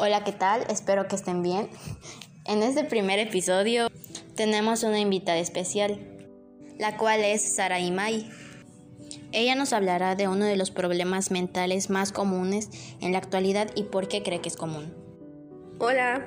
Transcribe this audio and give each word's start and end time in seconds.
Hola, 0.00 0.22
¿qué 0.22 0.30
tal? 0.30 0.64
Espero 0.70 1.08
que 1.08 1.16
estén 1.16 1.42
bien. 1.42 1.68
En 2.44 2.62
este 2.62 2.84
primer 2.84 3.18
episodio 3.18 3.88
tenemos 4.36 4.84
una 4.84 5.00
invitada 5.00 5.38
especial, 5.38 5.98
la 6.78 6.96
cual 6.96 7.24
es 7.24 7.56
Sara 7.56 7.80
Imai. 7.80 8.30
Ella 9.32 9.56
nos 9.56 9.72
hablará 9.72 10.14
de 10.14 10.28
uno 10.28 10.44
de 10.44 10.54
los 10.54 10.70
problemas 10.70 11.32
mentales 11.32 11.90
más 11.90 12.12
comunes 12.12 12.70
en 13.00 13.10
la 13.10 13.18
actualidad 13.18 13.72
y 13.74 13.82
por 13.82 14.06
qué 14.06 14.22
cree 14.22 14.40
que 14.40 14.48
es 14.48 14.56
común. 14.56 14.94
Hola, 15.80 16.24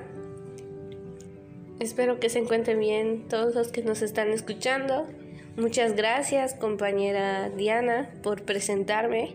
espero 1.80 2.20
que 2.20 2.28
se 2.28 2.40
encuentren 2.40 2.78
bien 2.78 3.30
todos 3.30 3.56
los 3.56 3.70
que 3.70 3.84
nos 3.84 4.02
están 4.02 4.32
escuchando. 4.32 5.08
Muchas 5.56 5.96
gracias 5.96 6.56
compañera 6.56 7.50
Diana 7.50 8.12
por 8.22 8.44
presentarme. 8.44 9.34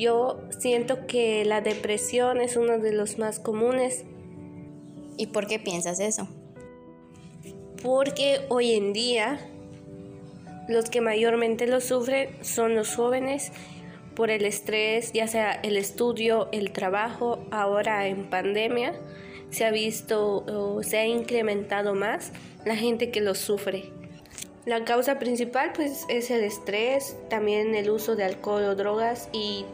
Yo 0.00 0.40
siento 0.58 1.06
que 1.06 1.44
la 1.44 1.60
depresión 1.60 2.40
es 2.40 2.56
uno 2.56 2.78
de 2.78 2.90
los 2.90 3.18
más 3.18 3.38
comunes. 3.38 4.06
¿Y 5.18 5.26
por 5.26 5.46
qué 5.46 5.58
piensas 5.58 6.00
eso? 6.00 6.26
Porque 7.82 8.40
hoy 8.48 8.72
en 8.72 8.94
día 8.94 9.38
los 10.68 10.88
que 10.88 11.02
mayormente 11.02 11.66
lo 11.66 11.82
sufren 11.82 12.30
son 12.42 12.74
los 12.74 12.96
jóvenes 12.96 13.52
por 14.16 14.30
el 14.30 14.46
estrés, 14.46 15.12
ya 15.12 15.28
sea 15.28 15.52
el 15.52 15.76
estudio, 15.76 16.48
el 16.50 16.72
trabajo, 16.72 17.44
ahora 17.50 18.06
en 18.06 18.30
pandemia 18.30 18.94
se 19.50 19.66
ha 19.66 19.70
visto 19.70 20.46
o 20.46 20.82
se 20.82 20.96
ha 20.96 21.06
incrementado 21.06 21.94
más 21.94 22.32
la 22.64 22.74
gente 22.74 23.10
que 23.10 23.20
lo 23.20 23.34
sufre. 23.34 23.92
La 24.64 24.82
causa 24.86 25.18
principal 25.18 25.72
pues 25.74 26.06
es 26.08 26.30
el 26.30 26.42
estrés, 26.42 27.18
también 27.28 27.74
el 27.74 27.90
uso 27.90 28.16
de 28.16 28.24
alcohol 28.24 28.62
o 28.62 28.74
drogas 28.74 29.28
y 29.34 29.66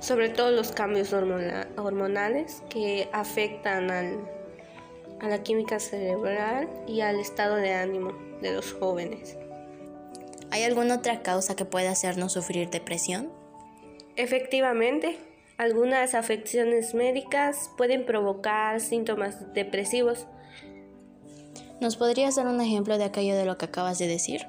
sobre 0.00 0.28
todo 0.28 0.50
los 0.50 0.72
cambios 0.72 1.12
hormonales 1.12 2.62
que 2.68 3.08
afectan 3.12 3.90
a 5.20 5.28
la 5.28 5.42
química 5.42 5.80
cerebral 5.80 6.68
y 6.86 7.00
al 7.00 7.18
estado 7.18 7.56
de 7.56 7.72
ánimo 7.72 8.12
de 8.40 8.52
los 8.52 8.72
jóvenes. 8.72 9.36
¿Hay 10.50 10.62
alguna 10.62 10.96
otra 10.96 11.22
causa 11.22 11.56
que 11.56 11.64
pueda 11.64 11.90
hacernos 11.90 12.32
sufrir 12.32 12.70
depresión? 12.70 13.32
Efectivamente, 14.16 15.18
algunas 15.58 16.14
afecciones 16.14 16.94
médicas 16.94 17.70
pueden 17.76 18.06
provocar 18.06 18.80
síntomas 18.80 19.52
depresivos. 19.54 20.26
¿Nos 21.80 21.96
podrías 21.96 22.36
dar 22.36 22.46
un 22.46 22.60
ejemplo 22.60 22.96
de 22.96 23.04
aquello 23.04 23.36
de 23.36 23.44
lo 23.44 23.58
que 23.58 23.66
acabas 23.66 23.98
de 23.98 24.06
decir? 24.06 24.46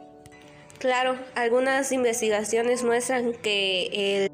Claro, 0.80 1.18
algunas 1.36 1.92
investigaciones 1.92 2.84
muestran 2.84 3.34
que 3.34 4.26
el 4.26 4.32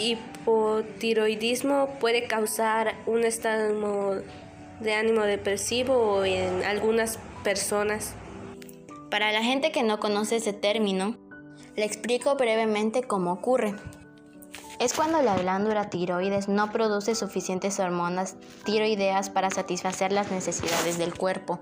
hipotiroidismo 0.00 1.90
puede 2.00 2.26
causar 2.26 2.94
un 3.06 3.24
estado 3.24 4.22
de 4.80 4.94
ánimo 4.94 5.22
depresivo 5.22 6.24
en 6.24 6.64
algunas 6.64 7.18
personas. 7.44 8.14
Para 9.10 9.32
la 9.32 9.42
gente 9.42 9.72
que 9.72 9.82
no 9.82 10.00
conoce 10.00 10.36
ese 10.36 10.52
término, 10.52 11.16
le 11.76 11.84
explico 11.84 12.36
brevemente 12.36 13.02
cómo 13.02 13.32
ocurre. 13.32 13.74
Es 14.78 14.94
cuando 14.94 15.20
la 15.20 15.36
glándula 15.36 15.90
tiroides 15.90 16.48
no 16.48 16.72
produce 16.72 17.14
suficientes 17.14 17.78
hormonas 17.78 18.36
tiroideas 18.64 19.28
para 19.28 19.50
satisfacer 19.50 20.10
las 20.10 20.30
necesidades 20.30 20.96
del 20.96 21.14
cuerpo. 21.14 21.60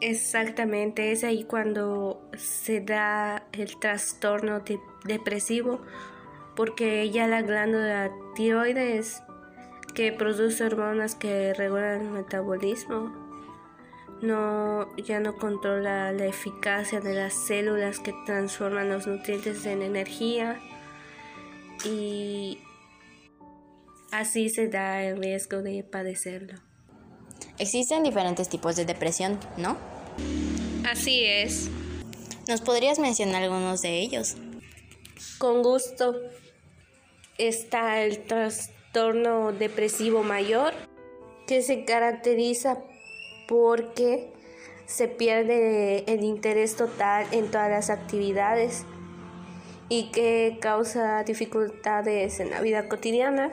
Exactamente, 0.00 1.12
es 1.12 1.22
ahí 1.22 1.44
cuando 1.44 2.28
se 2.36 2.80
da 2.80 3.44
el 3.52 3.78
trastorno 3.78 4.62
depresivo 5.04 5.80
porque 6.56 7.10
ya 7.10 7.26
la 7.26 7.42
glándula 7.42 8.10
tiroides 8.34 9.22
que 9.94 10.12
produce 10.12 10.64
hormonas 10.64 11.14
que 11.14 11.54
regulan 11.54 12.00
el 12.02 12.10
metabolismo 12.10 13.12
no 14.22 14.96
ya 14.96 15.20
no 15.20 15.36
controla 15.36 16.12
la 16.12 16.26
eficacia 16.26 17.00
de 17.00 17.14
las 17.14 17.34
células 17.34 17.98
que 17.98 18.14
transforman 18.24 18.88
los 18.88 19.06
nutrientes 19.06 19.66
en 19.66 19.82
energía 19.82 20.60
y 21.84 22.58
así 24.12 24.48
se 24.48 24.68
da 24.68 25.02
el 25.02 25.20
riesgo 25.20 25.62
de 25.62 25.82
padecerlo. 25.82 26.54
Existen 27.58 28.04
diferentes 28.04 28.48
tipos 28.48 28.76
de 28.76 28.84
depresión, 28.84 29.38
¿no? 29.56 29.76
Así 30.88 31.24
es. 31.24 31.68
¿Nos 32.48 32.60
podrías 32.60 32.98
mencionar 32.98 33.42
algunos 33.42 33.82
de 33.82 34.00
ellos? 34.00 34.36
Con 35.38 35.62
gusto 35.62 36.14
está 37.48 38.02
el 38.02 38.24
trastorno 38.24 39.52
depresivo 39.52 40.22
mayor, 40.22 40.72
que 41.46 41.62
se 41.62 41.84
caracteriza 41.84 42.78
porque 43.48 44.32
se 44.86 45.08
pierde 45.08 46.04
el 46.06 46.22
interés 46.24 46.76
total 46.76 47.26
en 47.32 47.50
todas 47.50 47.70
las 47.70 47.90
actividades 47.90 48.84
y 49.88 50.10
que 50.10 50.58
causa 50.60 51.24
dificultades 51.24 52.40
en 52.40 52.50
la 52.50 52.60
vida 52.60 52.88
cotidiana. 52.88 53.52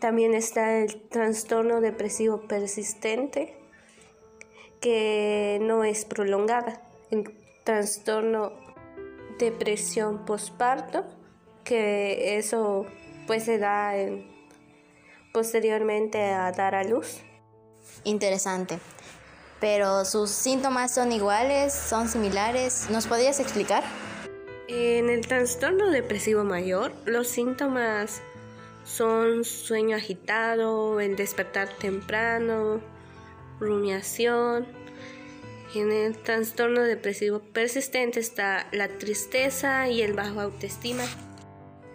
También 0.00 0.34
está 0.34 0.78
el 0.78 1.00
trastorno 1.08 1.80
depresivo 1.80 2.42
persistente, 2.42 3.54
que 4.80 5.58
no 5.62 5.84
es 5.84 6.04
prolongada. 6.04 6.82
El 7.10 7.34
trastorno 7.64 8.52
depresión 9.38 10.24
postparto, 10.24 11.04
que 11.64 12.38
eso 12.38 12.86
pues 13.26 13.44
se 13.44 13.58
da 13.58 13.92
posteriormente 15.32 16.32
a 16.32 16.52
dar 16.52 16.74
a 16.74 16.84
luz. 16.84 17.20
Interesante. 18.04 18.78
Pero 19.60 20.04
sus 20.04 20.30
síntomas 20.30 20.94
son 20.94 21.12
iguales, 21.12 21.74
son 21.74 22.08
similares. 22.08 22.88
¿Nos 22.90 23.06
podrías 23.06 23.40
explicar? 23.40 23.84
En 24.68 25.10
el 25.10 25.26
trastorno 25.26 25.90
depresivo 25.90 26.44
mayor, 26.44 26.92
los 27.04 27.28
síntomas 27.28 28.22
son 28.84 29.44
sueño 29.44 29.96
agitado, 29.96 31.00
el 31.00 31.16
despertar 31.16 31.68
temprano, 31.68 32.80
rumiación. 33.58 34.66
En 35.74 35.92
el 35.92 36.16
trastorno 36.16 36.82
depresivo 36.82 37.40
persistente 37.40 38.18
está 38.18 38.66
la 38.72 38.88
tristeza 38.88 39.88
y 39.88 40.02
el 40.02 40.14
bajo 40.14 40.40
autoestima. 40.40 41.04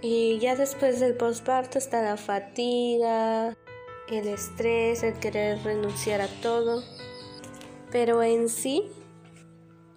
Y 0.07 0.38
ya 0.38 0.55
después 0.55 0.99
del 0.99 1.16
posparto 1.16 1.79
está 1.79 2.03
la 2.03 2.16
fatiga, 2.16 3.57
el 4.07 4.27
estrés, 4.27 5.01
el 5.01 5.16
querer 5.16 5.63
renunciar 5.63 6.21
a 6.21 6.27
todo. 6.43 6.83
Pero 7.91 8.21
en 8.21 8.47
sí, 8.47 8.83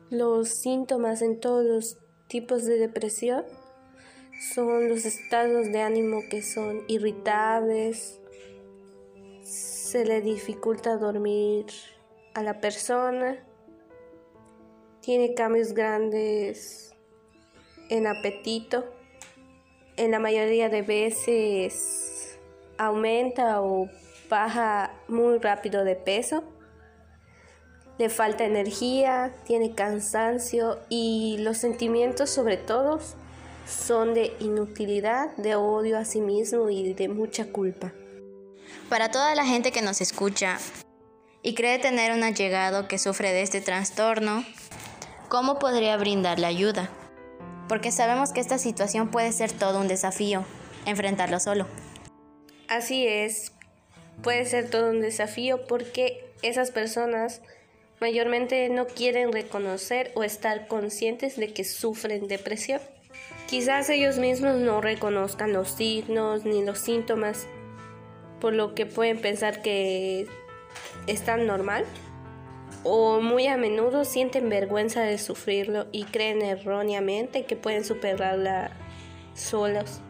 los 0.08 0.48
síntomas 0.48 1.20
en 1.20 1.38
todos 1.38 1.62
los 1.62 1.98
tipos 2.26 2.64
de 2.64 2.78
depresión 2.78 3.44
son 4.54 4.88
los 4.88 5.04
estados 5.04 5.66
de 5.66 5.82
ánimo 5.82 6.22
que 6.30 6.40
son 6.40 6.84
irritables, 6.88 8.18
se 9.42 10.06
le 10.06 10.22
dificulta 10.22 10.96
dormir 10.96 11.66
a 12.32 12.42
la 12.42 12.62
persona, 12.62 13.46
tiene 15.02 15.34
cambios 15.34 15.74
grandes 15.74 16.94
en 17.90 18.06
apetito 18.06 18.96
en 19.98 20.12
la 20.12 20.20
mayoría 20.20 20.68
de 20.68 20.82
veces 20.82 22.38
aumenta 22.78 23.60
o 23.60 23.90
baja 24.30 24.92
muy 25.08 25.38
rápido 25.38 25.84
de 25.84 25.96
peso, 25.96 26.44
le 27.98 28.08
falta 28.08 28.44
energía, 28.44 29.34
tiene 29.44 29.74
cansancio 29.74 30.78
y 30.88 31.38
los 31.40 31.58
sentimientos 31.58 32.30
sobre 32.30 32.56
todo 32.56 33.00
son 33.66 34.14
de 34.14 34.34
inutilidad, 34.38 35.36
de 35.36 35.56
odio 35.56 35.98
a 35.98 36.04
sí 36.04 36.20
mismo 36.20 36.70
y 36.70 36.94
de 36.94 37.08
mucha 37.08 37.46
culpa. 37.46 37.92
Para 38.88 39.10
toda 39.10 39.34
la 39.34 39.44
gente 39.44 39.72
que 39.72 39.82
nos 39.82 40.00
escucha 40.00 40.58
y 41.42 41.54
cree 41.54 41.78
tener 41.78 42.12
un 42.12 42.22
allegado 42.22 42.86
que 42.86 42.98
sufre 42.98 43.32
de 43.32 43.42
este 43.42 43.60
trastorno, 43.60 44.44
¿cómo 45.28 45.58
podría 45.58 45.96
brindarle 45.96 46.46
ayuda? 46.46 46.88
Porque 47.68 47.92
sabemos 47.92 48.32
que 48.32 48.40
esta 48.40 48.58
situación 48.58 49.10
puede 49.10 49.32
ser 49.32 49.52
todo 49.52 49.80
un 49.80 49.88
desafío, 49.88 50.44
enfrentarlo 50.86 51.38
solo. 51.40 51.66
Así 52.68 53.06
es, 53.06 53.52
puede 54.22 54.44
ser 54.46 54.70
todo 54.70 54.90
un 54.90 55.00
desafío 55.00 55.66
porque 55.66 56.24
esas 56.42 56.70
personas 56.70 57.42
mayormente 58.00 58.68
no 58.68 58.86
quieren 58.86 59.32
reconocer 59.32 60.12
o 60.14 60.24
estar 60.24 60.68
conscientes 60.68 61.36
de 61.36 61.52
que 61.52 61.64
sufren 61.64 62.28
depresión. 62.28 62.80
Quizás 63.48 63.88
ellos 63.88 64.18
mismos 64.18 64.56
no 64.56 64.80
reconozcan 64.80 65.52
los 65.52 65.70
signos 65.70 66.44
ni 66.44 66.64
los 66.64 66.78
síntomas, 66.78 67.46
por 68.40 68.52
lo 68.52 68.74
que 68.74 68.86
pueden 68.86 69.20
pensar 69.20 69.62
que 69.62 70.26
están 71.06 71.46
normal 71.46 71.84
o 72.84 73.20
muy 73.20 73.46
a 73.46 73.56
menudo 73.56 74.04
sienten 74.04 74.48
vergüenza 74.48 75.02
de 75.02 75.18
sufrirlo 75.18 75.86
y 75.92 76.04
creen 76.04 76.42
erróneamente 76.42 77.44
que 77.44 77.56
pueden 77.56 77.84
superarla 77.84 78.70
solos. 79.34 80.00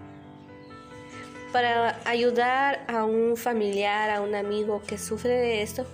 Para 1.52 1.98
ayudar 2.04 2.84
a 2.88 3.04
un 3.04 3.36
familiar, 3.36 4.10
a 4.10 4.20
un 4.20 4.34
amigo 4.34 4.82
que 4.86 4.98
sufre 4.98 5.30
de 5.30 5.62
esto, 5.62 5.86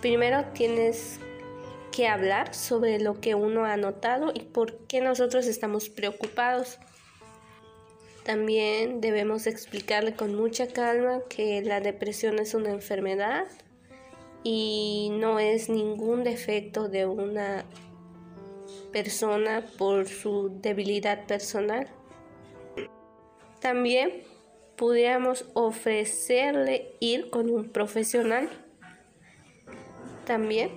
primero 0.00 0.44
tienes 0.52 1.18
que 1.90 2.08
hablar 2.08 2.54
sobre 2.54 3.00
lo 3.00 3.20
que 3.20 3.34
uno 3.34 3.64
ha 3.64 3.76
notado 3.76 4.30
y 4.34 4.40
por 4.40 4.76
qué 4.86 5.00
nosotros 5.00 5.46
estamos 5.46 5.88
preocupados. 5.88 6.78
También 8.24 9.00
debemos 9.00 9.46
explicarle 9.46 10.12
con 10.14 10.34
mucha 10.34 10.66
calma 10.68 11.20
que 11.30 11.62
la 11.62 11.80
depresión 11.80 12.38
es 12.38 12.52
una 12.52 12.70
enfermedad 12.70 13.46
y 14.42 15.10
no 15.12 15.38
es 15.38 15.68
ningún 15.68 16.24
defecto 16.24 16.88
de 16.88 17.06
una 17.06 17.64
persona 18.92 19.64
por 19.78 20.06
su 20.08 20.50
debilidad 20.60 21.26
personal. 21.26 21.88
También 23.60 24.22
pudiéramos 24.76 25.44
ofrecerle 25.54 26.92
ir 27.00 27.30
con 27.30 27.50
un 27.50 27.68
profesional. 27.70 28.48
También 30.24 30.70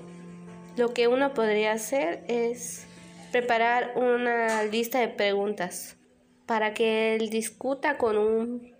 lo 0.78 0.94
que 0.94 1.08
uno 1.08 1.34
podría 1.34 1.74
hacer 1.74 2.24
es 2.28 2.88
preparar 3.32 3.94
una 3.96 4.64
lista 4.64 5.00
de 5.00 5.08
preguntas 5.08 5.98
para 6.46 6.74
que 6.74 7.16
él 7.16 7.30
discuta 7.30 7.98
con 7.98 8.18
un 8.18 8.76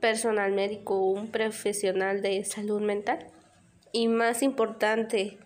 personal 0.00 0.52
médico 0.52 0.96
o 0.96 1.10
un 1.12 1.30
profesional 1.30 2.20
de 2.20 2.44
salud 2.44 2.82
mental. 2.82 3.26
Y 3.94 4.08
más 4.08 4.42
importante, 4.42 5.38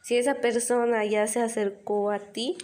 si 0.00 0.16
esa 0.16 0.36
persona 0.36 1.04
ya 1.04 1.26
se 1.26 1.40
acercó 1.40 2.12
a 2.12 2.20
ti, 2.20 2.56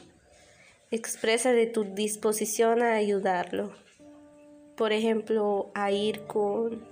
expresa 0.92 1.52
de 1.52 1.66
tu 1.66 1.82
disposición 1.82 2.80
a 2.80 2.94
ayudarlo. 2.94 3.72
Por 4.76 4.92
ejemplo, 4.92 5.72
a 5.74 5.90
ir 5.90 6.26
con 6.28 6.86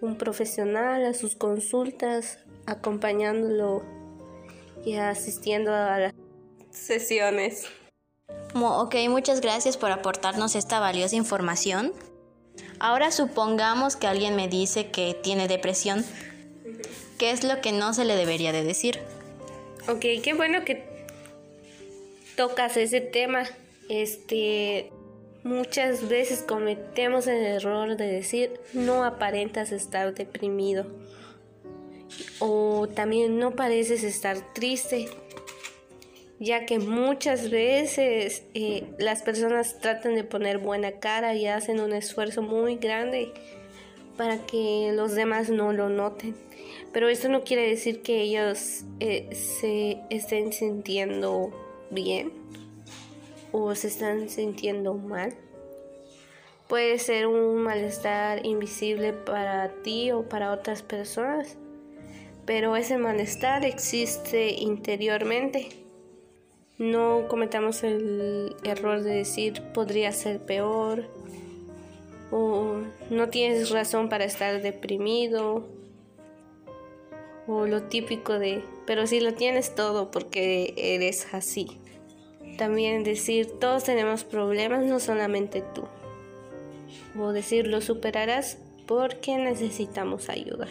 un 0.00 0.18
profesional 0.18 1.06
a 1.06 1.14
sus 1.14 1.36
consultas, 1.36 2.40
acompañándolo 2.66 3.84
y 4.84 4.96
asistiendo 4.96 5.72
a 5.72 5.98
las 6.00 6.12
sesiones. 6.70 7.68
Ok, 8.52 8.96
muchas 9.08 9.40
gracias 9.40 9.76
por 9.76 9.92
aportarnos 9.92 10.56
esta 10.56 10.80
valiosa 10.80 11.14
información. 11.14 11.92
Ahora 12.80 13.12
supongamos 13.12 13.94
que 13.94 14.08
alguien 14.08 14.34
me 14.34 14.48
dice 14.48 14.90
que 14.90 15.14
tiene 15.14 15.46
depresión. 15.46 16.04
¿Qué 17.18 17.30
es 17.30 17.44
lo 17.44 17.60
que 17.60 17.72
no 17.72 17.94
se 17.94 18.04
le 18.04 18.16
debería 18.16 18.52
de 18.52 18.62
decir? 18.62 19.00
Ok, 19.88 20.00
qué 20.22 20.34
bueno 20.34 20.64
que 20.64 20.84
tocas 22.36 22.76
ese 22.76 23.00
tema. 23.00 23.44
Este, 23.88 24.90
muchas 25.42 26.08
veces 26.08 26.42
cometemos 26.42 27.26
el 27.28 27.44
error 27.44 27.96
de 27.96 28.06
decir 28.06 28.60
no 28.72 29.04
aparentas 29.04 29.70
estar 29.70 30.12
deprimido 30.12 30.86
o 32.40 32.88
también 32.88 33.38
no 33.38 33.54
pareces 33.54 34.02
estar 34.02 34.52
triste 34.54 35.08
ya 36.38 36.66
que 36.66 36.78
muchas 36.78 37.50
veces 37.50 38.42
eh, 38.54 38.84
las 38.98 39.22
personas 39.22 39.78
tratan 39.78 40.14
de 40.16 40.24
poner 40.24 40.58
buena 40.58 40.92
cara 40.98 41.34
y 41.34 41.46
hacen 41.46 41.80
un 41.80 41.92
esfuerzo 41.92 42.42
muy 42.42 42.76
grande 42.76 43.32
para 44.16 44.38
que 44.46 44.92
los 44.94 45.14
demás 45.14 45.50
no 45.50 45.72
lo 45.72 45.88
noten. 45.88 46.34
Pero 46.92 47.08
esto 47.08 47.28
no 47.28 47.44
quiere 47.44 47.68
decir 47.68 48.02
que 48.02 48.22
ellos 48.22 48.84
eh, 49.00 49.28
se 49.34 49.98
estén 50.10 50.52
sintiendo 50.52 51.50
bien 51.90 52.32
o 53.52 53.74
se 53.74 53.88
están 53.88 54.28
sintiendo 54.28 54.94
mal. 54.94 55.34
Puede 56.68 56.98
ser 56.98 57.26
un 57.26 57.62
malestar 57.62 58.44
invisible 58.44 59.12
para 59.12 59.68
ti 59.82 60.10
o 60.10 60.28
para 60.28 60.52
otras 60.52 60.82
personas, 60.82 61.56
pero 62.44 62.76
ese 62.76 62.98
malestar 62.98 63.64
existe 63.64 64.48
interiormente 64.50 65.86
no 66.78 67.26
cometamos 67.28 67.82
el 67.84 68.54
error 68.62 69.02
de 69.02 69.14
decir 69.14 69.62
podría 69.72 70.12
ser 70.12 70.40
peor 70.40 71.08
o 72.30 72.78
no 73.10 73.28
tienes 73.28 73.70
razón 73.70 74.08
para 74.08 74.24
estar 74.24 74.62
deprimido 74.62 75.66
o 77.46 77.66
lo 77.66 77.82
típico 77.84 78.38
de 78.38 78.62
pero 78.86 79.06
si 79.06 79.20
lo 79.20 79.34
tienes 79.34 79.74
todo 79.74 80.10
porque 80.10 80.72
eres 80.76 81.26
así. 81.32 81.80
También 82.56 83.04
decir 83.04 83.58
todos 83.58 83.84
tenemos 83.84 84.24
problemas, 84.24 84.84
no 84.84 85.00
solamente 85.00 85.62
tú. 85.74 85.82
O 87.18 87.32
decir 87.32 87.66
lo 87.66 87.80
superarás 87.80 88.58
porque 88.86 89.36
necesitamos 89.36 90.28
ayuda. 90.28 90.68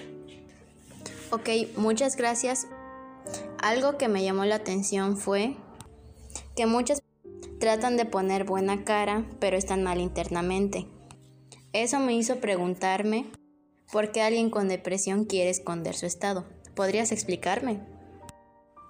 Ok, 1.32 1.50
muchas 1.76 2.16
gracias. 2.16 2.68
Algo 3.62 3.98
que 3.98 4.08
me 4.08 4.24
llamó 4.24 4.46
la 4.46 4.56
atención 4.56 5.18
fue 5.18 5.56
que 6.56 6.66
muchas 6.66 7.04
tratan 7.60 7.98
de 7.98 8.06
poner 8.06 8.46
buena 8.46 8.84
cara, 8.84 9.26
pero 9.40 9.58
están 9.58 9.84
mal 9.84 10.00
internamente. 10.00 10.88
Eso 11.76 12.00
me 12.00 12.14
hizo 12.14 12.40
preguntarme 12.40 13.26
por 13.92 14.14
qué 14.14 14.22
alguien 14.22 14.50
con 14.50 14.70
depresión 14.70 15.26
quiere 15.26 15.50
esconder 15.50 15.94
su 15.94 16.06
estado. 16.06 16.46
¿Podrías 16.74 17.12
explicarme? 17.12 17.82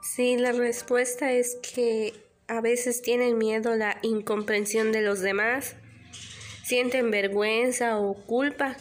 Sí, 0.03 0.37
la 0.37 0.51
respuesta 0.51 1.31
es 1.31 1.57
que 1.73 2.13
a 2.47 2.61
veces 2.61 3.01
tienen 3.01 3.39
miedo 3.39 3.71
a 3.71 3.75
la 3.75 3.97
incomprensión 4.03 4.91
de 4.91 5.01
los 5.01 5.21
demás, 5.21 5.75
sienten 6.63 7.09
vergüenza 7.09 7.97
o 7.97 8.13
culpa, 8.13 8.77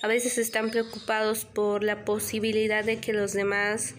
a 0.00 0.06
veces 0.06 0.38
están 0.38 0.70
preocupados 0.70 1.44
por 1.44 1.82
la 1.82 2.04
posibilidad 2.04 2.84
de 2.84 3.00
que 3.00 3.12
los 3.12 3.32
demás 3.32 3.96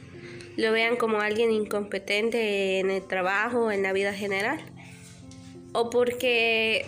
lo 0.55 0.71
vean 0.71 0.95
como 0.95 1.19
alguien 1.19 1.51
incompetente 1.51 2.79
en 2.79 2.89
el 2.89 3.05
trabajo, 3.05 3.69
en 3.69 3.83
la 3.83 3.91
vida 3.91 4.13
general. 4.13 4.61
O 5.73 5.89
porque 5.89 6.85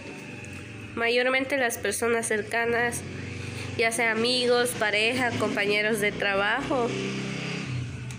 mayormente 0.97 1.57
las 1.57 1.77
personas 1.77 2.27
cercanas, 2.27 3.01
ya 3.77 3.91
sea 3.91 4.11
amigos, 4.11 4.71
pareja, 4.79 5.29
compañeros 5.39 6.01
de 6.01 6.11
trabajo, 6.11 6.87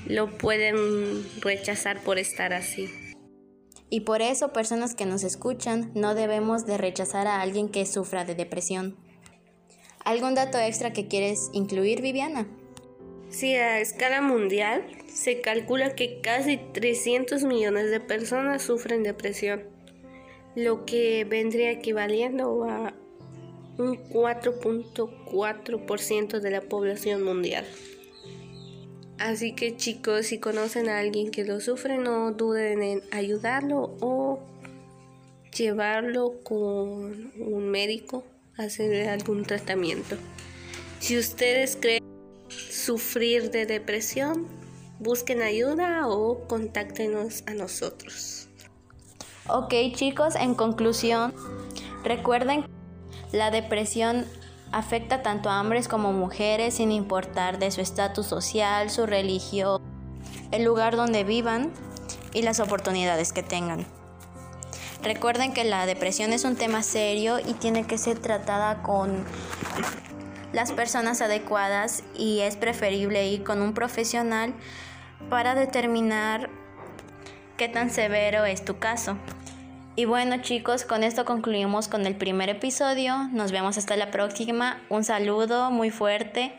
lo 0.06 0.30
pueden 0.38 1.26
rechazar 1.40 2.00
por 2.02 2.18
estar 2.18 2.52
así. 2.52 2.88
Y 3.90 4.00
por 4.00 4.22
eso 4.22 4.52
personas 4.52 4.94
que 4.94 5.06
nos 5.06 5.24
escuchan 5.24 5.90
no 5.94 6.14
debemos 6.14 6.66
de 6.66 6.78
rechazar 6.78 7.26
a 7.26 7.40
alguien 7.40 7.68
que 7.68 7.84
sufra 7.84 8.24
de 8.24 8.34
depresión. 8.34 8.96
¿Algún 10.04 10.34
dato 10.34 10.58
extra 10.58 10.92
que 10.92 11.08
quieres 11.08 11.50
incluir, 11.52 12.00
Viviana? 12.00 12.46
Sí, 13.28 13.54
a 13.56 13.80
escala 13.80 14.22
mundial 14.22 14.86
se 15.12 15.40
calcula 15.40 15.94
que 15.94 16.20
casi 16.20 16.58
300 16.58 17.42
millones 17.42 17.90
de 17.90 18.00
personas 18.00 18.62
sufren 18.62 19.02
depresión, 19.02 19.64
lo 20.54 20.84
que 20.84 21.24
vendría 21.24 21.70
equivaliendo 21.70 22.64
a 22.64 22.92
un 23.78 23.96
4.4% 23.96 26.40
de 26.40 26.50
la 26.50 26.60
población 26.60 27.22
mundial. 27.22 27.64
Así 29.18 29.54
que 29.54 29.74
chicos, 29.76 30.26
si 30.26 30.38
conocen 30.38 30.88
a 30.88 31.00
alguien 31.00 31.32
que 31.32 31.44
lo 31.44 31.60
sufre, 31.60 31.98
no 31.98 32.30
duden 32.32 32.82
en 32.82 33.02
ayudarlo 33.10 33.96
o 34.00 34.38
llevarlo 35.56 36.40
con 36.44 37.32
un 37.36 37.68
médico 37.68 38.24
a 38.56 38.62
hacer 38.64 39.08
algún 39.08 39.44
tratamiento. 39.44 40.16
Si 41.00 41.18
ustedes 41.18 41.76
creen 41.80 42.04
sufrir 42.48 43.50
de 43.50 43.66
depresión, 43.66 44.46
busquen 45.00 45.42
ayuda 45.42 46.06
o 46.06 46.46
contáctenos 46.46 47.42
a 47.46 47.54
nosotros. 47.54 48.37
Ok 49.48 49.72
chicos, 49.94 50.34
en 50.36 50.54
conclusión, 50.54 51.34
recuerden 52.04 52.66
la 53.32 53.50
depresión 53.50 54.26
afecta 54.72 55.22
tanto 55.22 55.48
a 55.48 55.60
hombres 55.60 55.88
como 55.88 56.12
mujeres 56.12 56.74
sin 56.74 56.92
importar 56.92 57.58
de 57.58 57.70
su 57.70 57.80
estatus 57.80 58.26
social, 58.26 58.90
su 58.90 59.06
religión, 59.06 59.80
el 60.50 60.64
lugar 60.64 60.96
donde 60.96 61.24
vivan 61.24 61.72
y 62.34 62.42
las 62.42 62.60
oportunidades 62.60 63.32
que 63.32 63.42
tengan. 63.42 63.86
Recuerden 65.02 65.54
que 65.54 65.64
la 65.64 65.86
depresión 65.86 66.34
es 66.34 66.44
un 66.44 66.56
tema 66.56 66.82
serio 66.82 67.38
y 67.38 67.54
tiene 67.54 67.86
que 67.86 67.96
ser 67.96 68.18
tratada 68.18 68.82
con 68.82 69.24
las 70.52 70.72
personas 70.72 71.22
adecuadas 71.22 72.02
y 72.14 72.40
es 72.40 72.56
preferible 72.56 73.28
ir 73.28 73.44
con 73.44 73.62
un 73.62 73.72
profesional 73.72 74.52
para 75.30 75.54
determinar 75.54 76.50
qué 77.58 77.68
tan 77.68 77.90
severo 77.90 78.46
es 78.46 78.64
tu 78.64 78.78
caso. 78.78 79.18
Y 79.96 80.04
bueno 80.04 80.40
chicos, 80.40 80.84
con 80.84 81.02
esto 81.02 81.24
concluimos 81.24 81.88
con 81.88 82.06
el 82.06 82.16
primer 82.16 82.48
episodio. 82.48 83.28
Nos 83.32 83.50
vemos 83.52 83.76
hasta 83.76 83.96
la 83.96 84.10
próxima. 84.12 84.80
Un 84.88 85.04
saludo 85.04 85.70
muy 85.70 85.90
fuerte. 85.90 86.58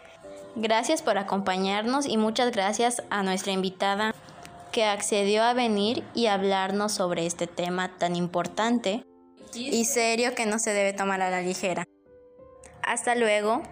Gracias 0.55 1.01
por 1.01 1.17
acompañarnos 1.17 2.05
y 2.05 2.17
muchas 2.17 2.51
gracias 2.51 3.01
a 3.09 3.23
nuestra 3.23 3.53
invitada 3.53 4.13
que 4.73 4.83
accedió 4.83 5.41
a 5.43 5.53
venir 5.53 6.03
y 6.13 6.27
hablarnos 6.27 6.91
sobre 6.91 7.25
este 7.25 7.47
tema 7.47 7.97
tan 7.97 8.15
importante 8.15 9.03
y 9.55 9.85
serio 9.85 10.35
que 10.35 10.45
no 10.45 10.59
se 10.59 10.73
debe 10.73 10.91
tomar 10.91 11.21
a 11.21 11.29
la 11.31 11.41
ligera. 11.41 11.85
Hasta 12.83 13.15
luego. 13.15 13.63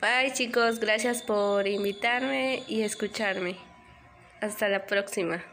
Bye 0.00 0.32
chicos, 0.32 0.80
gracias 0.80 1.22
por 1.22 1.68
invitarme 1.68 2.62
y 2.66 2.80
escucharme. 2.80 3.56
Hasta 4.40 4.68
la 4.68 4.86
próxima. 4.86 5.44